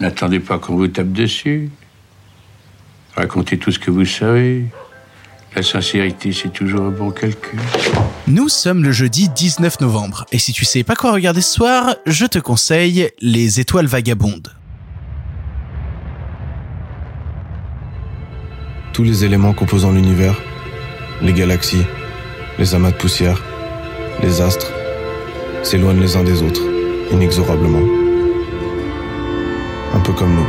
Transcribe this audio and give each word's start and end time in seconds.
N'attendez 0.00 0.40
pas 0.40 0.58
qu'on 0.58 0.76
vous 0.76 0.88
tape 0.88 1.12
dessus. 1.12 1.70
Racontez 3.16 3.56
tout 3.56 3.70
ce 3.70 3.78
que 3.78 3.90
vous 3.90 4.04
savez. 4.04 4.66
La 5.54 5.62
sincérité, 5.62 6.32
c'est 6.32 6.52
toujours 6.52 6.82
un 6.82 6.90
bon 6.90 7.10
calcul. 7.10 7.58
Nous 8.26 8.50
sommes 8.50 8.82
le 8.82 8.92
jeudi 8.92 9.30
19 9.30 9.80
novembre, 9.80 10.26
et 10.30 10.38
si 10.38 10.52
tu 10.52 10.66
sais 10.66 10.84
pas 10.84 10.94
quoi 10.94 11.12
regarder 11.12 11.40
ce 11.40 11.54
soir, 11.54 11.96
je 12.04 12.26
te 12.26 12.38
conseille 12.38 13.08
Les 13.22 13.58
Étoiles 13.58 13.86
Vagabondes. 13.86 14.52
Tous 18.92 19.02
les 19.02 19.24
éléments 19.24 19.54
composant 19.54 19.92
l'univers, 19.92 20.38
les 21.22 21.32
galaxies, 21.32 21.86
les 22.58 22.74
amas 22.74 22.90
de 22.90 22.96
poussière, 22.96 23.42
les 24.22 24.42
astres, 24.42 24.72
s'éloignent 25.62 26.00
les 26.00 26.16
uns 26.16 26.24
des 26.24 26.42
autres, 26.42 26.62
inexorablement. 27.12 28.05
Un 29.94 30.00
peu 30.00 30.12
comme 30.12 30.34
nous. 30.34 30.46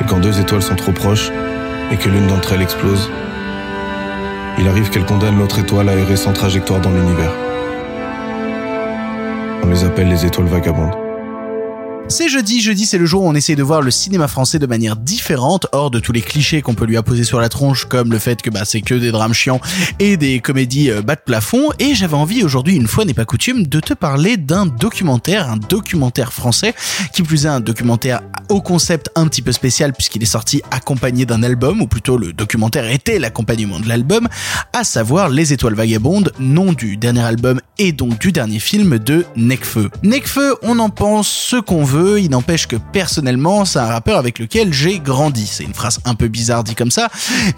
Et 0.00 0.04
quand 0.08 0.18
deux 0.18 0.40
étoiles 0.40 0.62
sont 0.62 0.74
trop 0.74 0.92
proches 0.92 1.30
et 1.90 1.96
que 1.96 2.08
l'une 2.08 2.26
d'entre 2.26 2.52
elles 2.52 2.62
explose, 2.62 3.10
il 4.58 4.68
arrive 4.68 4.90
qu'elle 4.90 5.04
condamne 5.04 5.38
l'autre 5.38 5.58
étoile 5.58 5.88
à 5.88 5.94
errer 5.94 6.16
sans 6.16 6.32
trajectoire 6.32 6.80
dans 6.80 6.90
l'univers. 6.90 7.32
On 9.62 9.68
les 9.68 9.84
appelle 9.84 10.08
les 10.08 10.26
étoiles 10.26 10.46
vagabondes. 10.46 11.11
C'est 12.08 12.28
jeudi, 12.28 12.60
jeudi 12.60 12.84
c'est 12.84 12.98
le 12.98 13.06
jour 13.06 13.22
où 13.22 13.28
on 13.28 13.34
essaie 13.34 13.54
de 13.54 13.62
voir 13.62 13.80
le 13.80 13.90
cinéma 13.90 14.28
français 14.28 14.58
de 14.58 14.66
manière 14.66 14.96
différente, 14.96 15.66
hors 15.72 15.90
de 15.90 15.98
tous 15.98 16.12
les 16.12 16.20
clichés 16.20 16.60
qu'on 16.60 16.74
peut 16.74 16.84
lui 16.84 16.98
apposer 16.98 17.24
sur 17.24 17.40
la 17.40 17.48
tronche, 17.48 17.86
comme 17.86 18.12
le 18.12 18.18
fait 18.18 18.42
que 18.42 18.50
bah, 18.50 18.66
c'est 18.66 18.82
que 18.82 18.94
des 18.94 19.10
drames 19.10 19.32
chiants 19.32 19.60
et 19.98 20.18
des 20.18 20.40
comédies 20.40 20.90
euh, 20.90 21.00
bas 21.00 21.14
de 21.14 21.22
plafond, 21.24 21.70
et 21.78 21.94
j'avais 21.94 22.14
envie 22.14 22.44
aujourd'hui, 22.44 22.76
une 22.76 22.86
fois 22.86 23.06
n'est 23.06 23.14
pas 23.14 23.24
coutume, 23.24 23.66
de 23.66 23.80
te 23.80 23.94
parler 23.94 24.36
d'un 24.36 24.66
documentaire, 24.66 25.50
un 25.50 25.56
documentaire 25.56 26.34
français, 26.34 26.74
qui 27.14 27.22
plus 27.22 27.46
est 27.46 27.48
un 27.48 27.60
documentaire 27.60 28.20
au 28.50 28.60
concept 28.60 29.10
un 29.14 29.26
petit 29.26 29.40
peu 29.40 29.52
spécial 29.52 29.94
puisqu'il 29.94 30.22
est 30.22 30.26
sorti 30.26 30.60
accompagné 30.70 31.24
d'un 31.24 31.42
album, 31.42 31.80
ou 31.80 31.86
plutôt 31.86 32.18
le 32.18 32.34
documentaire 32.34 32.90
était 32.90 33.18
l'accompagnement 33.18 33.80
de 33.80 33.88
l'album, 33.88 34.28
à 34.74 34.84
savoir 34.84 35.30
Les 35.30 35.54
Étoiles 35.54 35.74
Vagabondes, 35.74 36.32
nom 36.38 36.74
du 36.74 36.98
dernier 36.98 37.22
album 37.22 37.60
et 37.78 37.92
donc 37.92 38.18
du 38.18 38.32
dernier 38.32 38.58
film 38.58 38.98
de 38.98 39.24
Necfeu. 39.34 39.90
Necfeu, 40.02 40.56
on 40.62 40.78
en 40.78 40.90
pense 40.90 41.28
ce 41.28 41.56
qu'on 41.56 41.84
veut, 41.84 41.91
il 41.94 42.30
n'empêche 42.30 42.66
que 42.66 42.76
personnellement, 42.76 43.64
c'est 43.64 43.78
un 43.78 43.86
rappeur 43.86 44.18
avec 44.18 44.38
lequel 44.38 44.72
j'ai 44.72 44.98
grandi. 44.98 45.46
C'est 45.46 45.64
une 45.64 45.74
phrase 45.74 46.00
un 46.04 46.14
peu 46.14 46.28
bizarre 46.28 46.64
dit 46.64 46.74
comme 46.74 46.90
ça, 46.90 47.08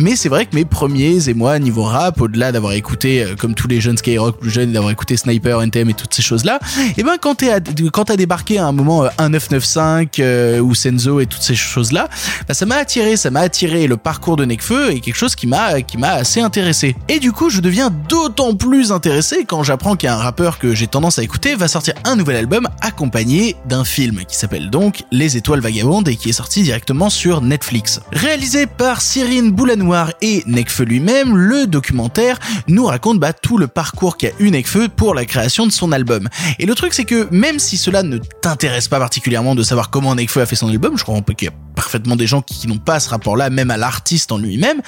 mais 0.00 0.16
c'est 0.16 0.28
vrai 0.28 0.46
que 0.46 0.54
mes 0.54 0.64
premiers 0.64 1.28
émois 1.28 1.58
niveau 1.58 1.82
rap, 1.82 2.20
au-delà 2.20 2.52
d'avoir 2.52 2.72
écouté, 2.72 3.22
euh, 3.22 3.34
comme 3.36 3.54
tous 3.54 3.68
les 3.68 3.80
jeunes 3.80 3.96
Skyrock 3.96 4.38
plus 4.38 4.50
jeunes, 4.50 4.72
d'avoir 4.72 4.90
écouté 4.90 5.16
Sniper, 5.16 5.60
NTM 5.62 5.90
et 5.90 5.94
toutes 5.94 6.14
ces 6.14 6.22
choses-là, 6.22 6.58
et 6.78 6.94
eh 6.98 7.02
ben 7.02 7.16
quand 7.20 7.36
t'es 7.36 7.50
quand 7.92 8.06
t'as 8.06 8.16
débarqué 8.16 8.58
à 8.58 8.66
un 8.66 8.72
moment 8.72 9.02
1995 9.02 10.06
euh, 10.18 10.58
euh, 10.58 10.60
ou 10.60 10.74
Senzo 10.74 11.20
et 11.20 11.26
toutes 11.26 11.42
ces 11.42 11.54
choses-là, 11.54 12.08
bah, 12.48 12.54
ça 12.54 12.66
m'a 12.66 12.76
attiré, 12.76 13.16
ça 13.16 13.30
m'a 13.30 13.40
attiré 13.40 13.86
le 13.86 13.96
parcours 13.96 14.36
de 14.36 14.44
Nekfeu 14.44 14.92
et 14.92 15.00
quelque 15.00 15.16
chose 15.16 15.34
qui 15.34 15.46
m'a 15.46 15.82
qui 15.82 15.98
m'a 15.98 16.12
assez 16.12 16.40
intéressé. 16.40 16.96
Et 17.08 17.18
du 17.18 17.32
coup, 17.32 17.50
je 17.50 17.60
deviens 17.60 17.90
d'autant 18.08 18.54
plus 18.54 18.92
intéressé 18.92 19.44
quand 19.46 19.62
j'apprends 19.62 19.96
qu'un 19.96 20.16
rappeur 20.16 20.58
que 20.58 20.74
j'ai 20.74 20.86
tendance 20.86 21.18
à 21.18 21.22
écouter 21.22 21.54
va 21.54 21.68
sortir 21.68 21.94
un 22.04 22.16
nouvel 22.16 22.36
album 22.36 22.68
accompagné 22.80 23.56
d'un 23.66 23.84
film 23.84 24.23
qui 24.24 24.36
s'appelle 24.36 24.70
donc 24.70 25.04
Les 25.10 25.36
Étoiles 25.36 25.60
Vagabondes 25.60 26.08
et 26.08 26.16
qui 26.16 26.30
est 26.30 26.34
sorti 26.34 26.62
directement 26.62 27.10
sur 27.10 27.40
Netflix. 27.40 28.00
Réalisé 28.12 28.66
par 28.66 29.00
Cyrine 29.00 29.50
Boulanoir 29.50 30.12
et 30.22 30.42
Nekfeu 30.46 30.84
lui-même, 30.84 31.36
le 31.36 31.66
documentaire 31.66 32.38
nous 32.68 32.86
raconte 32.86 33.18
bah, 33.18 33.32
tout 33.32 33.58
le 33.58 33.66
parcours 33.66 34.16
qu'a 34.16 34.30
eu 34.38 34.50
Nekfeu 34.50 34.88
pour 34.88 35.14
la 35.14 35.24
création 35.24 35.66
de 35.66 35.72
son 35.72 35.92
album. 35.92 36.28
Et 36.58 36.66
le 36.66 36.74
truc 36.74 36.94
c'est 36.94 37.04
que 37.04 37.28
même 37.30 37.58
si 37.58 37.76
cela 37.76 38.02
ne 38.02 38.18
t'intéresse 38.18 38.88
pas 38.88 38.98
particulièrement 38.98 39.54
de 39.54 39.62
savoir 39.62 39.90
comment 39.90 40.14
Nekfeu 40.14 40.40
a 40.40 40.46
fait 40.46 40.56
son 40.56 40.68
album, 40.68 40.96
je 40.96 41.02
crois 41.02 41.20
qu'il 41.20 41.48
y 41.48 41.50
a 41.50 41.54
parfaitement 41.74 42.16
des 42.16 42.26
gens 42.26 42.42
qui, 42.42 42.66
n'ont 42.66 42.78
pas 42.78 43.00
ce 43.00 43.10
rapport-là, 43.10 43.50
même 43.50 43.70
à 43.70 43.76
l'artiste 43.76 44.32
en 44.32 44.38
lui-même, 44.38 44.80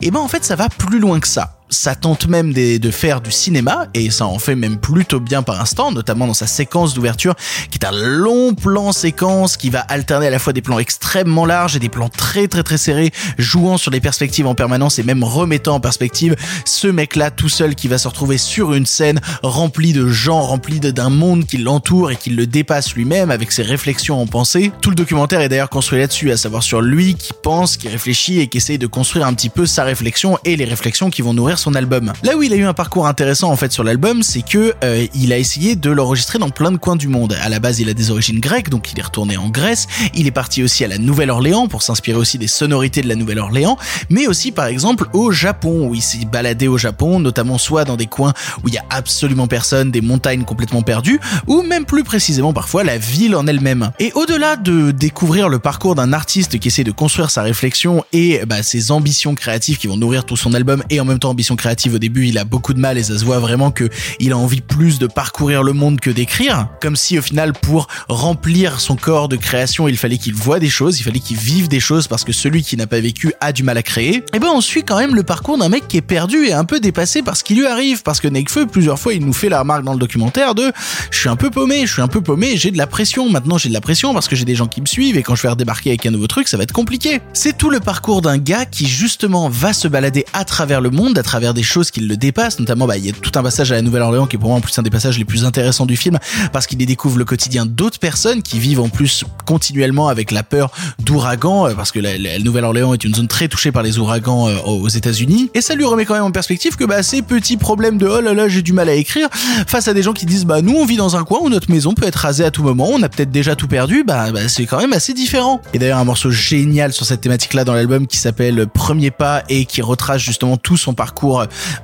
et 0.00 0.10
ben 0.10 0.20
en 0.20 0.28
fait 0.28 0.44
ça 0.44 0.56
va 0.56 0.68
plus 0.68 0.98
loin 0.98 1.20
que 1.20 1.28
ça 1.28 1.57
ça 1.70 1.94
tente 1.94 2.26
même 2.28 2.52
de 2.52 2.90
faire 2.90 3.20
du 3.20 3.30
cinéma 3.30 3.86
et 3.94 4.10
ça 4.10 4.26
en 4.26 4.38
fait 4.38 4.54
même 4.54 4.78
plutôt 4.78 5.20
bien 5.20 5.42
par 5.42 5.60
instant, 5.60 5.92
notamment 5.92 6.26
dans 6.26 6.34
sa 6.34 6.46
séquence 6.46 6.94
d'ouverture 6.94 7.34
qui 7.70 7.78
est 7.78 7.86
un 7.86 7.92
long 7.92 8.54
plan 8.54 8.92
séquence 8.92 9.56
qui 9.56 9.70
va 9.70 9.80
alterner 9.80 10.28
à 10.28 10.30
la 10.30 10.38
fois 10.38 10.52
des 10.52 10.62
plans 10.62 10.78
extrêmement 10.78 11.46
larges 11.46 11.76
et 11.76 11.78
des 11.78 11.88
plans 11.88 12.08
très 12.08 12.48
très 12.48 12.62
très 12.62 12.78
serrés, 12.78 13.12
jouant 13.38 13.76
sur 13.76 13.90
les 13.90 14.00
perspectives 14.00 14.46
en 14.46 14.54
permanence 14.54 14.98
et 14.98 15.02
même 15.02 15.22
remettant 15.24 15.76
en 15.76 15.80
perspective 15.80 16.36
ce 16.64 16.88
mec-là 16.88 17.30
tout 17.30 17.48
seul 17.48 17.74
qui 17.74 17.88
va 17.88 17.98
se 17.98 18.08
retrouver 18.08 18.38
sur 18.38 18.74
une 18.74 18.86
scène 18.86 19.20
remplie 19.42 19.92
de 19.92 20.06
gens, 20.06 20.40
remplie 20.40 20.80
d'un 20.80 21.10
monde 21.10 21.46
qui 21.46 21.58
l'entoure 21.58 22.10
et 22.10 22.16
qui 22.16 22.30
le 22.30 22.46
dépasse 22.46 22.94
lui-même 22.94 23.30
avec 23.30 23.52
ses 23.52 23.62
réflexions 23.62 24.20
en 24.20 24.26
pensée. 24.26 24.72
Tout 24.80 24.90
le 24.90 24.96
documentaire 24.96 25.40
est 25.40 25.48
d'ailleurs 25.48 25.70
construit 25.70 25.98
là-dessus, 25.98 26.30
à 26.30 26.36
savoir 26.36 26.62
sur 26.62 26.80
lui 26.80 27.14
qui 27.14 27.32
pense, 27.42 27.76
qui 27.76 27.88
réfléchit 27.88 28.40
et 28.40 28.48
qui 28.48 28.58
essaye 28.58 28.78
de 28.78 28.86
construire 28.86 29.26
un 29.26 29.34
petit 29.34 29.48
peu 29.48 29.66
sa 29.66 29.84
réflexion 29.84 30.38
et 30.44 30.56
les 30.56 30.64
réflexions 30.64 31.10
qui 31.10 31.22
vont 31.22 31.34
nourrir 31.34 31.57
son 31.58 31.74
album. 31.74 32.12
Là 32.22 32.36
où 32.36 32.42
il 32.42 32.52
a 32.52 32.56
eu 32.56 32.64
un 32.64 32.74
parcours 32.74 33.06
intéressant 33.06 33.50
en 33.50 33.56
fait 33.56 33.72
sur 33.72 33.84
l'album, 33.84 34.22
c'est 34.22 34.42
que 34.42 34.74
euh, 34.84 35.06
il 35.14 35.32
a 35.32 35.38
essayé 35.38 35.76
de 35.76 35.90
l'enregistrer 35.90 36.38
dans 36.38 36.50
plein 36.50 36.72
de 36.72 36.76
coins 36.76 36.96
du 36.96 37.08
monde. 37.08 37.36
À 37.42 37.48
la 37.48 37.60
base, 37.60 37.80
il 37.80 37.88
a 37.88 37.94
des 37.94 38.10
origines 38.10 38.40
grecques, 38.40 38.70
donc 38.70 38.92
il 38.92 38.98
est 38.98 39.02
retourné 39.02 39.36
en 39.36 39.48
Grèce. 39.48 39.86
Il 40.14 40.26
est 40.26 40.32
parti 40.32 40.62
aussi 40.62 40.84
à 40.84 40.88
la 40.88 40.98
Nouvelle-Orléans 40.98 41.68
pour 41.68 41.82
s'inspirer 41.82 42.18
aussi 42.18 42.38
des 42.38 42.46
sonorités 42.46 43.02
de 43.02 43.08
la 43.08 43.14
Nouvelle-Orléans, 43.14 43.76
mais 44.10 44.26
aussi 44.26 44.52
par 44.52 44.66
exemple 44.66 45.08
au 45.12 45.30
Japon 45.30 45.88
où 45.88 45.94
il 45.94 46.02
s'est 46.02 46.24
baladé 46.24 46.68
au 46.68 46.78
Japon, 46.78 47.20
notamment 47.20 47.58
soit 47.58 47.84
dans 47.84 47.96
des 47.96 48.06
coins 48.06 48.32
où 48.62 48.68
il 48.68 48.74
y 48.74 48.78
a 48.78 48.84
absolument 48.90 49.46
personne, 49.46 49.90
des 49.90 50.00
montagnes 50.00 50.44
complètement 50.44 50.82
perdues, 50.82 51.20
ou 51.46 51.62
même 51.62 51.84
plus 51.84 52.04
précisément 52.04 52.52
parfois 52.52 52.84
la 52.84 52.98
ville 52.98 53.34
en 53.34 53.46
elle-même. 53.46 53.90
Et 53.98 54.12
au-delà 54.14 54.56
de 54.56 54.90
découvrir 54.90 55.48
le 55.48 55.58
parcours 55.58 55.94
d'un 55.94 56.12
artiste 56.12 56.58
qui 56.58 56.68
essaie 56.68 56.84
de 56.84 56.92
construire 56.92 57.30
sa 57.30 57.42
réflexion 57.42 58.04
et 58.12 58.40
bah, 58.46 58.62
ses 58.62 58.90
ambitions 58.90 59.34
créatives 59.34 59.78
qui 59.78 59.86
vont 59.86 59.96
nourrir 59.96 60.24
tout 60.24 60.36
son 60.36 60.54
album 60.54 60.82
et 60.90 61.00
en 61.00 61.04
même 61.04 61.18
temps 61.18 61.30
créative 61.56 61.94
au 61.94 61.98
début, 61.98 62.26
il 62.26 62.38
a 62.38 62.44
beaucoup 62.44 62.74
de 62.74 62.80
mal 62.80 62.98
et 62.98 63.02
ça 63.02 63.18
se 63.18 63.24
voit 63.24 63.38
vraiment 63.38 63.70
que 63.70 63.88
il 64.20 64.32
a 64.32 64.38
envie 64.38 64.60
plus 64.60 64.98
de 64.98 65.06
parcourir 65.06 65.62
le 65.62 65.72
monde 65.72 66.00
que 66.00 66.10
d'écrire. 66.10 66.68
Comme 66.80 66.96
si 66.96 67.18
au 67.18 67.22
final, 67.22 67.52
pour 67.52 67.88
remplir 68.08 68.80
son 68.80 68.96
corps 68.96 69.28
de 69.28 69.36
création, 69.36 69.88
il 69.88 69.96
fallait 69.96 70.18
qu'il 70.18 70.34
voit 70.34 70.58
des 70.58 70.68
choses, 70.68 70.98
il 71.00 71.02
fallait 71.02 71.20
qu'il 71.20 71.36
vive 71.36 71.68
des 71.68 71.80
choses 71.80 72.08
parce 72.08 72.24
que 72.24 72.32
celui 72.32 72.62
qui 72.62 72.76
n'a 72.76 72.86
pas 72.86 73.00
vécu 73.00 73.32
a 73.40 73.52
du 73.52 73.62
mal 73.62 73.78
à 73.78 73.82
créer. 73.82 74.16
Et 74.16 74.24
eh 74.34 74.38
ben 74.38 74.48
on 74.48 74.60
suit 74.60 74.84
quand 74.84 74.98
même 74.98 75.14
le 75.14 75.22
parcours 75.22 75.58
d'un 75.58 75.68
mec 75.68 75.88
qui 75.88 75.96
est 75.96 76.02
perdu 76.02 76.46
et 76.46 76.52
un 76.52 76.64
peu 76.64 76.80
dépassé 76.80 77.22
par 77.22 77.36
ce 77.36 77.44
qui 77.44 77.54
lui 77.54 77.66
arrive 77.66 78.02
parce 78.02 78.20
que 78.20 78.28
Nekfeu 78.28 78.66
plusieurs 78.66 78.98
fois 78.98 79.14
il 79.14 79.24
nous 79.24 79.32
fait 79.32 79.48
la 79.48 79.60
remarque 79.60 79.84
dans 79.84 79.92
le 79.92 79.98
documentaire 79.98 80.54
de 80.54 80.72
je 81.10 81.18
suis 81.18 81.28
un 81.28 81.36
peu 81.36 81.50
paumé, 81.50 81.86
je 81.86 81.92
suis 81.92 82.02
un 82.02 82.08
peu 82.08 82.20
paumé, 82.20 82.56
j'ai 82.56 82.70
de 82.70 82.78
la 82.78 82.86
pression. 82.86 83.28
Maintenant 83.28 83.58
j'ai 83.58 83.68
de 83.68 83.74
la 83.74 83.80
pression 83.80 84.12
parce 84.14 84.28
que 84.28 84.36
j'ai 84.36 84.44
des 84.44 84.54
gens 84.54 84.66
qui 84.66 84.80
me 84.80 84.86
suivent 84.86 85.16
et 85.16 85.22
quand 85.22 85.34
je 85.34 85.42
vais 85.42 85.48
redébarquer 85.48 85.90
avec 85.90 86.06
un 86.06 86.10
nouveau 86.10 86.26
truc, 86.26 86.48
ça 86.48 86.56
va 86.56 86.62
être 86.62 86.72
compliqué. 86.72 87.20
C'est 87.32 87.56
tout 87.56 87.70
le 87.70 87.80
parcours 87.80 88.22
d'un 88.22 88.38
gars 88.38 88.64
qui 88.64 88.86
justement 88.86 89.48
va 89.48 89.72
se 89.72 89.88
balader 89.88 90.24
à 90.32 90.44
travers 90.44 90.80
le 90.80 90.90
monde, 90.90 91.18
à 91.18 91.22
travers 91.22 91.37
des 91.54 91.62
choses 91.62 91.90
qui 91.90 92.00
le 92.00 92.16
dépassent, 92.16 92.58
notamment 92.58 92.86
bah, 92.86 92.96
il 92.96 93.06
y 93.06 93.10
a 93.10 93.12
tout 93.12 93.32
un 93.36 93.42
passage 93.42 93.72
à 93.72 93.76
la 93.76 93.82
Nouvelle-Orléans 93.82 94.26
qui 94.26 94.36
est 94.36 94.38
pour 94.38 94.48
moi 94.50 94.58
en 94.58 94.60
plus 94.60 94.78
un 94.78 94.82
des 94.82 94.90
passages 94.90 95.18
les 95.18 95.24
plus 95.24 95.44
intéressants 95.44 95.86
du 95.86 95.96
film 95.96 96.18
parce 96.52 96.66
qu'il 96.66 96.80
y 96.80 96.86
découvre 96.86 97.18
le 97.18 97.24
quotidien 97.24 97.66
d'autres 97.66 97.98
personnes 97.98 98.42
qui 98.42 98.58
vivent 98.58 98.80
en 98.80 98.88
plus 98.88 99.24
continuellement 99.46 100.08
avec 100.08 100.30
la 100.30 100.42
peur 100.42 100.70
d'ouragans 100.98 101.68
euh, 101.68 101.74
parce 101.74 101.92
que 101.92 101.98
la, 102.00 102.38
Nouvelle-Orléans 102.38 102.94
est 102.94 103.04
une 103.04 103.14
zone 103.14 103.28
très 103.28 103.48
touchée 103.48 103.72
par 103.72 103.82
les 103.82 103.98
ouragans 103.98 104.48
euh, 104.48 104.56
aux 104.64 104.88
États-Unis 104.88 105.50
et 105.54 105.60
ça 105.60 105.74
lui 105.74 105.84
remet 105.84 106.04
quand 106.04 106.14
même 106.14 106.22
en 106.22 106.30
perspective 106.30 106.76
que 106.76 106.84
bah, 106.84 107.02
ces 107.02 107.22
petits 107.22 107.56
problèmes 107.56 107.98
de 107.98 108.06
oh 108.06 108.20
là 108.20 108.34
là 108.34 108.48
j'ai 108.48 108.62
du 108.62 108.72
mal 108.72 108.88
à 108.88 108.94
écrire 108.94 109.28
face 109.66 109.88
à 109.88 109.94
des 109.94 110.02
gens 110.02 110.12
qui 110.12 110.26
disent 110.26 110.44
bah 110.44 110.62
nous 110.62 110.74
on 110.74 110.84
vit 110.84 110.96
dans 110.96 111.16
un 111.16 111.24
coin 111.24 111.40
où 111.42 111.48
notre 111.48 111.70
maison 111.70 111.94
peut 111.94 112.06
être 112.06 112.16
rasée 112.16 112.44
à 112.44 112.50
tout 112.50 112.62
moment, 112.62 112.88
on 112.90 113.02
a 113.02 113.08
peut-être 113.08 113.30
déjà 113.30 113.54
tout 113.54 113.68
perdu, 113.68 114.04
bah, 114.04 114.32
bah 114.32 114.48
c'est 114.48 114.66
quand 114.66 114.78
même 114.78 114.92
assez 114.92 115.14
différent. 115.14 115.60
Et 115.74 115.78
d'ailleurs 115.78 115.98
un 115.98 116.04
morceau 116.04 116.30
génial 116.30 116.92
sur 116.92 117.04
cette 117.04 117.20
thématique 117.20 117.54
là 117.54 117.64
dans 117.64 117.74
l'album 117.74 118.06
qui 118.06 118.16
s'appelle 118.16 118.66
Premier 118.66 119.10
pas 119.10 119.42
et 119.48 119.64
qui 119.64 119.82
retrace 119.82 120.22
justement 120.22 120.56
tout 120.56 120.76
son 120.76 120.94
parcours 120.94 121.27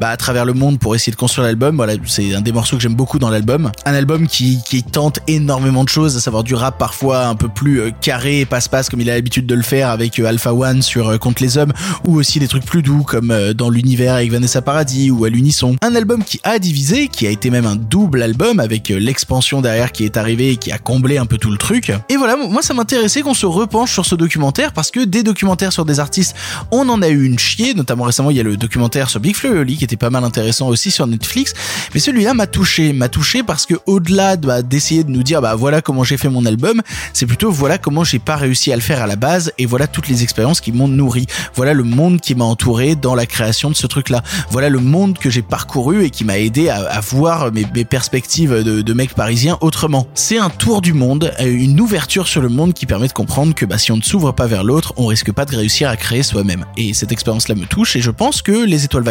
bah, 0.01 0.09
à 0.09 0.17
travers 0.17 0.45
le 0.45 0.53
monde 0.53 0.79
pour 0.79 0.95
essayer 0.95 1.13
de 1.13 1.17
construire 1.17 1.47
l'album. 1.47 1.77
Voilà, 1.77 1.95
c'est 2.07 2.35
un 2.35 2.41
des 2.41 2.53
morceaux 2.53 2.77
que 2.77 2.83
j'aime 2.83 2.95
beaucoup 2.95 3.19
dans 3.19 3.31
l'album. 3.31 3.71
Un 3.85 3.95
album 3.95 4.27
qui, 4.27 4.61
qui 4.69 4.83
tente 4.83 5.21
énormément 5.27 5.85
de 5.85 5.89
choses, 5.89 6.17
à 6.17 6.21
savoir 6.21 6.45
du 6.45 6.55
rap 6.55 6.79
parfois 6.79 7.27
un 7.27 7.35
peu 7.35 7.49
plus 7.49 7.81
euh, 7.81 7.91
carré 8.01 8.41
et 8.41 8.47
passe-passe 8.47 8.89
comme 8.89 9.01
il 9.01 9.11
a 9.11 9.15
l'habitude 9.15 9.47
de 9.47 9.55
le 9.55 9.63
faire 9.63 9.91
avec 9.91 10.19
euh, 10.19 10.27
Alpha 10.27 10.53
One 10.53 10.83
sur 10.83 11.09
euh, 11.09 11.19
Contre 11.19 11.43
les 11.43 11.59
hommes, 11.59 11.73
ou 12.07 12.17
aussi 12.17 12.39
des 12.39 12.49
trucs 12.49 12.65
plus 12.65 12.83
doux 12.83 13.03
comme 13.03 13.35
dans 13.55 13.71
l'univers 13.71 14.15
avec 14.15 14.31
Vanessa 14.31 14.63
Paradis 14.63 15.11
ou 15.11 15.25
à 15.25 15.29
l'unisson. 15.29 15.77
Un 15.83 15.95
album 15.95 16.23
qui 16.23 16.41
a 16.45 16.59
divisé, 16.59 17.09
qui 17.09 17.27
a 17.27 17.31
été 17.31 17.51
même 17.51 17.67
un 17.67 17.77
double 17.77 18.23
album 18.23 18.61
avec 18.61 18.89
l'expansion 18.89 19.61
derrière 19.61 19.93
qui 19.93 20.05
est 20.05 20.17
arrivée 20.17 20.51
et 20.51 20.57
qui 20.57 20.73
a 20.73 20.79
comblé 20.79 21.19
un 21.19 21.27
peu 21.27 21.39
tout 21.39 21.51
le 21.51 21.57
truc. 21.57 21.93
Et 22.09 22.17
voilà, 22.17 22.37
moi 22.37 22.63
ça 22.63 22.75
m'intéressait 22.75 23.23
qu'on 23.23 23.35
se 23.35 23.47
repenche 23.47 23.93
sur 23.93 24.07
ce 24.07 24.15
documentaire 24.15 24.73
parce 24.73 24.91
que 24.91 25.05
des 25.05 25.23
documentaires 25.23 25.73
sur 25.73 25.85
des 25.85 26.01
artistes, 26.01 26.37
on 26.71 26.89
en 26.89 27.01
a 27.03 27.09
eu 27.09 27.25
une 27.25 27.39
chier, 27.39 27.75
notamment 27.75 28.05
récemment 28.05 28.31
il 28.31 28.37
y 28.37 28.41
a 28.41 28.45
le 28.45 28.57
documentaire 28.57 29.09
sur 29.11 29.21
Big 29.25 29.37
Flo 29.37 29.65
qui 29.65 29.83
était 29.83 29.97
pas 29.97 30.11
mal 30.11 30.23
intéressant 30.23 30.69
aussi 30.69 30.91
sur 30.91 31.07
Netflix. 31.07 31.55
Mais 31.95 32.01
celui-là 32.01 32.35
m'a 32.35 32.47
touché, 32.47 32.93
m'a 32.93 33.09
touché 33.09 33.43
parce 33.43 33.65
que 33.65 33.73
au-delà 33.87 34.37
bah, 34.37 34.61
d'essayer 34.61 35.03
de 35.03 35.11
nous 35.11 35.23
dire 35.23 35.41
bah 35.41 35.55
voilà 35.55 35.81
comment 35.81 36.05
j'ai 36.05 36.19
fait 36.19 36.29
mon 36.29 36.45
album, 36.45 36.83
c'est 37.15 37.25
plutôt 37.25 37.51
voilà 37.51 37.79
comment 37.79 38.05
j'ai 38.05 38.19
pas 38.19 38.37
réussi 38.37 38.71
à 38.71 38.77
le 38.77 38.83
faire 38.83 39.01
à 39.01 39.07
la 39.07 39.17
base 39.17 39.51
et 39.57 39.65
voilà 39.65 39.87
toutes 39.87 40.09
les 40.09 40.23
expériences 40.23 40.61
qui 40.61 40.73
m'ont 40.73 40.89
nourri. 40.89 41.25
Voilà 41.55 41.73
le 41.73 41.85
monde 41.85 42.21
qui 42.21 42.35
m'a 42.35 42.45
entouré 42.45 42.97
dans 42.97 43.15
la 43.15 43.25
création 43.25 43.71
de 43.71 43.75
ce 43.75 43.87
truc-là. 43.87 44.23
Voilà 44.51 44.69
le 44.69 44.79
monde 44.79 45.17
que 45.17 45.31
j'ai 45.31 45.41
parcouru 45.41 46.05
et 46.05 46.11
qui 46.11 46.25
m'a 46.25 46.39
aidé 46.39 46.69
à, 46.69 47.01
voir 47.01 47.51
mes, 47.51 47.65
mes, 47.75 47.87
perspectives 47.87 48.63
de, 48.63 48.83
de 48.83 48.93
mec 48.93 49.15
parisien 49.15 49.57
autrement. 49.63 50.07
C'est 50.13 50.37
un 50.37 50.51
tour 50.51 50.83
du 50.83 50.93
monde, 50.93 51.33
euh, 51.41 51.47
une 51.47 51.81
ouverture 51.81 52.29
sur 52.29 52.43
le 52.43 52.51
monde 52.51 52.75
qui 52.75 52.85
permet 52.85 53.09
de 53.09 53.15
comprendre 53.15 53.55
que 53.55 53.65
bah, 53.65 53.79
si 53.79 53.91
on 53.91 53.97
ne 53.97 54.03
s'ouvre 54.03 54.33
pas 54.33 54.47
vers 54.47 54.65
l'autre, 54.65 54.93
on 54.99 55.07
risque 55.07 55.33
pas 55.33 55.47
de 55.47 55.57
réussir 55.57 55.89
à 55.89 55.97
créer 55.97 56.23
soi-même. 56.23 56.67
Et 56.77 56.93
cette 56.93 57.11
expérience-là 57.11 57.55
me 57.55 57.65
touche 57.65 57.97
et 57.97 58.03
je 58.03 58.11
pense 58.11 58.43
que 58.43 58.53
Les 58.53 58.85
Étoiles 58.85 59.03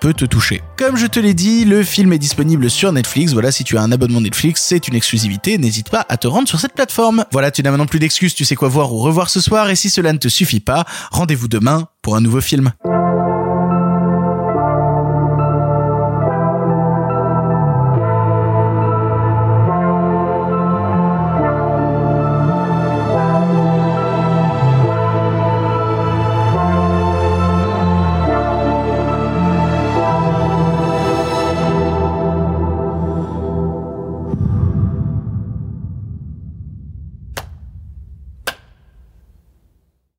Peut 0.00 0.14
te 0.14 0.24
toucher. 0.24 0.62
Comme 0.78 0.96
je 0.96 1.06
te 1.06 1.20
l'ai 1.20 1.34
dit, 1.34 1.64
le 1.64 1.82
film 1.82 2.12
est 2.12 2.18
disponible 2.18 2.70
sur 2.70 2.90
Netflix. 2.90 3.32
Voilà, 3.32 3.52
si 3.52 3.64
tu 3.64 3.76
as 3.76 3.82
un 3.82 3.92
abonnement 3.92 4.20
Netflix, 4.20 4.62
c'est 4.62 4.88
une 4.88 4.94
exclusivité. 4.94 5.58
N'hésite 5.58 5.90
pas 5.90 6.06
à 6.08 6.16
te 6.16 6.26
rendre 6.26 6.48
sur 6.48 6.58
cette 6.58 6.72
plateforme. 6.72 7.24
Voilà, 7.32 7.50
tu 7.50 7.62
n'as 7.62 7.70
maintenant 7.70 7.86
plus 7.86 7.98
d'excuses, 7.98 8.34
tu 8.34 8.44
sais 8.44 8.54
quoi 8.54 8.68
voir 8.68 8.92
ou 8.92 8.98
revoir 8.98 9.28
ce 9.28 9.40
soir 9.40 9.68
et 9.68 9.76
si 9.76 9.90
cela 9.90 10.12
ne 10.12 10.18
te 10.18 10.28
suffit 10.28 10.60
pas, 10.60 10.84
rendez-vous 11.10 11.48
demain 11.48 11.88
pour 12.00 12.16
un 12.16 12.20
nouveau 12.20 12.40
film. 12.40 12.72